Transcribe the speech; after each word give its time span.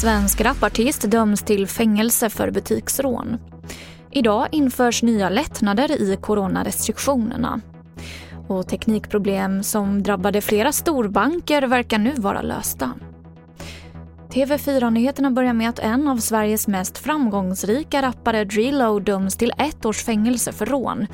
Svensk 0.00 0.40
rapartist 0.40 1.02
döms 1.02 1.42
till 1.42 1.66
fängelse 1.66 2.30
för 2.30 2.50
butiksrån. 2.50 3.36
Idag 4.10 4.48
införs 4.52 5.02
nya 5.02 5.28
lättnader 5.28 6.02
i 6.02 6.16
coronarestriktionerna. 6.16 7.60
Och 8.48 8.68
teknikproblem 8.68 9.62
som 9.62 10.02
drabbade 10.02 10.40
flera 10.40 10.72
storbanker 10.72 11.62
verkar 11.62 11.98
nu 11.98 12.12
vara 12.16 12.42
lösta. 12.42 12.92
TV4-nyheterna 14.28 15.30
börjar 15.30 15.52
med 15.52 15.68
att 15.68 15.78
en 15.78 16.08
av 16.08 16.16
Sveriges 16.16 16.68
mest 16.68 16.98
framgångsrika 16.98 18.02
rappare, 18.02 18.44
Drilo 18.44 18.98
döms 18.98 19.36
till 19.36 19.52
ett 19.58 19.86
års 19.86 20.04
fängelse 20.04 20.52
för 20.52 20.66
rån. 20.66 21.06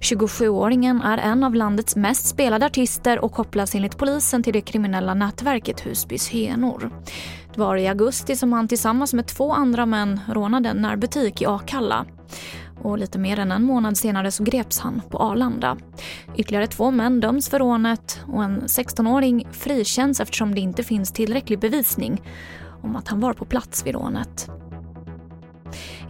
27-åringen 0.00 1.02
är 1.02 1.18
en 1.18 1.44
av 1.44 1.54
landets 1.54 1.96
mest 1.96 2.26
spelade 2.26 2.66
artister 2.66 3.24
och 3.24 3.32
kopplas 3.32 3.74
enligt 3.74 3.98
polisen 3.98 4.42
till 4.42 4.52
det 4.52 4.60
kriminella 4.60 5.14
nätverket 5.14 5.86
Husbys 5.86 6.28
Henor. 6.28 6.90
Det 7.54 7.60
var 7.60 7.76
i 7.76 7.88
augusti 7.88 8.36
som 8.36 8.52
han 8.52 8.68
tillsammans 8.68 9.14
med 9.14 9.26
två 9.26 9.52
andra 9.52 9.86
män 9.86 10.20
rånade 10.28 10.68
en 10.68 10.76
närbutik 10.76 11.42
i 11.42 11.46
Akalla. 11.46 12.06
Och 12.82 12.98
lite 12.98 13.18
mer 13.18 13.38
än 13.38 13.52
en 13.52 13.62
månad 13.62 13.96
senare 13.96 14.30
så 14.30 14.44
greps 14.44 14.78
han 14.78 15.02
på 15.10 15.18
Arlanda. 15.18 15.76
Ytterligare 16.36 16.66
två 16.66 16.90
män 16.90 17.20
döms 17.20 17.48
för 17.48 17.58
rånet 17.58 18.20
och 18.26 18.44
en 18.44 18.62
16-åring 18.62 19.48
frikänns 19.52 20.20
eftersom 20.20 20.54
det 20.54 20.60
inte 20.60 20.82
finns 20.82 21.12
tillräcklig 21.12 21.58
bevisning 21.58 22.22
om 22.82 22.96
att 22.96 23.08
han 23.08 23.20
var 23.20 23.32
på 23.32 23.44
plats 23.44 23.86
vid 23.86 23.94
rånet. 23.94 24.50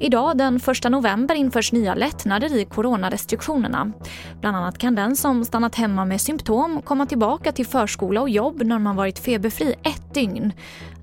Idag 0.03 0.37
den 0.37 0.57
1 0.57 0.91
november 0.91 1.35
införs 1.35 1.73
nya 1.73 1.95
lättnader 1.95 2.57
i 2.57 2.65
coronarestriktionerna. 2.65 3.93
Bland 4.41 4.57
annat 4.57 4.79
kan 4.79 4.95
den 4.95 5.17
som 5.17 5.45
stannat 5.45 5.75
hemma 5.75 6.05
med 6.05 6.21
symptom 6.21 6.83
komma 6.83 7.07
tillbaka 7.07 7.53
till 7.53 7.67
förskola 7.67 8.21
och 8.21 8.31
jobb 8.31 8.63
när 8.63 8.79
man 8.79 8.97
varit 8.97 9.19
feberfri 9.19 9.75
ett 9.83 10.15
dygn. 10.15 10.53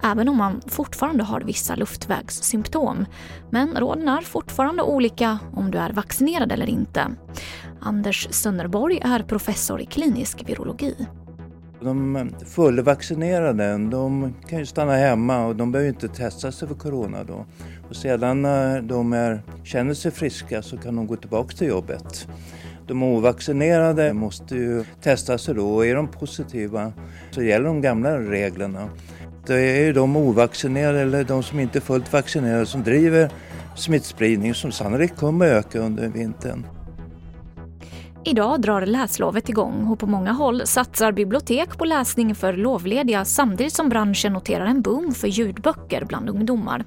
Även 0.03 0.29
om 0.29 0.37
man 0.37 0.61
fortfarande 0.67 1.23
har 1.23 1.41
vissa 1.41 1.75
luftvägssymptom. 1.75 3.05
Men 3.49 3.75
råden 3.75 4.07
är 4.07 4.21
fortfarande 4.21 4.83
olika 4.83 5.39
om 5.53 5.71
du 5.71 5.77
är 5.77 5.89
vaccinerad 5.89 6.51
eller 6.51 6.69
inte. 6.69 7.07
Anders 7.81 8.27
Sönnerborg 8.31 8.99
är 9.03 9.19
professor 9.19 9.81
i 9.81 9.85
klinisk 9.85 10.49
virologi. 10.49 11.07
De 11.81 12.29
fullvaccinerade 12.45 13.77
de 13.77 14.33
kan 14.49 14.59
ju 14.59 14.65
stanna 14.65 14.95
hemma 14.95 15.45
och 15.45 15.55
de 15.55 15.71
behöver 15.71 15.89
inte 15.89 16.07
testa 16.07 16.51
sig 16.51 16.67
för 16.67 16.75
corona 16.75 17.23
då. 17.23 17.45
Och 17.89 17.95
sedan 17.95 18.41
när 18.41 18.81
de 18.81 19.13
är, 19.13 19.41
känner 19.63 19.93
sig 19.93 20.11
friska 20.11 20.61
så 20.61 20.77
kan 20.77 20.95
de 20.95 21.07
gå 21.07 21.15
tillbaka 21.15 21.57
till 21.57 21.67
jobbet. 21.67 22.27
De 22.87 23.03
ovaccinerade 23.03 24.13
måste 24.13 24.55
ju 24.55 24.83
testa 25.01 25.37
sig 25.37 25.55
då 25.55 25.75
och 25.75 25.85
är 25.85 25.95
de 25.95 26.07
positiva 26.07 26.93
så 27.31 27.43
gäller 27.43 27.65
de 27.65 27.81
gamla 27.81 28.19
reglerna. 28.19 28.89
Det 29.47 29.55
är 29.55 29.85
ju 29.85 29.93
de 29.93 30.15
ovaccinerade 30.17 30.99
eller 30.99 31.23
de 31.23 31.43
som 31.43 31.59
inte 31.59 31.79
är 31.79 31.81
fullt 31.81 32.13
vaccinerade 32.13 32.65
som 32.65 32.83
driver 32.83 33.31
smittspridning 33.75 34.53
som 34.53 34.71
sannolikt 34.71 35.17
kommer 35.17 35.45
öka 35.45 35.79
under 35.79 36.07
vintern. 36.07 36.65
Idag 38.27 38.61
drar 38.61 38.85
läslovet 38.85 39.49
igång 39.49 39.87
och 39.87 39.99
på 39.99 40.07
många 40.07 40.31
håll 40.31 40.61
satsar 40.67 41.11
bibliotek 41.11 41.77
på 41.77 41.85
läsning 41.85 42.35
för 42.35 42.53
lovlediga 42.53 43.25
samtidigt 43.25 43.73
som 43.73 43.89
branschen 43.89 44.33
noterar 44.33 44.65
en 44.65 44.81
boom 44.81 45.11
för 45.11 45.27
ljudböcker 45.27 46.05
bland 46.05 46.29
ungdomar. 46.29 46.85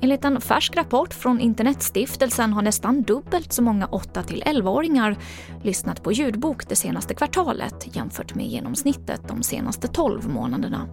Enligt 0.00 0.24
en 0.24 0.40
färsk 0.40 0.76
rapport 0.76 1.14
från 1.14 1.40
Internetstiftelsen 1.40 2.52
har 2.52 2.62
nästan 2.62 3.02
dubbelt 3.02 3.52
så 3.52 3.62
många 3.62 3.86
8-11-åringar 3.86 5.16
lyssnat 5.62 6.02
på 6.02 6.12
ljudbok 6.12 6.68
det 6.68 6.76
senaste 6.76 7.14
kvartalet 7.14 7.96
jämfört 7.96 8.34
med 8.34 8.46
genomsnittet 8.46 9.28
de 9.28 9.42
senaste 9.42 9.88
12 9.88 10.28
månaderna. 10.28 10.88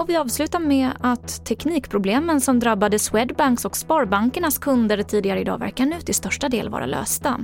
Och 0.00 0.08
vi 0.08 0.16
avslutar 0.16 0.60
med 0.60 0.90
att 1.00 1.44
teknikproblemen 1.46 2.40
som 2.40 2.60
drabbade 2.60 2.98
Swedbanks 2.98 3.64
och 3.64 3.76
Sparbankernas 3.76 4.58
kunder 4.58 5.02
tidigare 5.02 5.40
idag 5.40 5.58
verkar 5.58 5.86
nu 5.86 6.00
till 6.00 6.14
största 6.14 6.48
del 6.48 6.68
vara 6.68 6.86
lösta. 6.86 7.40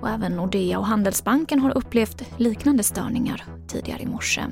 Och 0.00 0.08
även 0.08 0.32
Nordea 0.32 0.78
och 0.78 0.86
Handelsbanken 0.86 1.60
har 1.60 1.76
upplevt 1.76 2.40
liknande 2.40 2.82
störningar 2.82 3.44
tidigare 3.68 4.02
i 4.02 4.06
morse. 4.06 4.42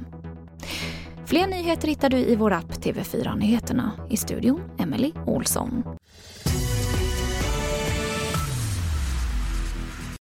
Fler 1.27 1.47
nyheter 1.47 1.89
hittar 1.89 2.11
du 2.11 2.17
i 2.17 2.37
vår 2.37 2.53
app 2.53 2.73
TV4 2.73 3.39
Nyheterna. 3.39 3.93
I 4.11 4.17
studion, 4.17 4.61
Emily 4.79 5.13
Olsson. 5.27 5.85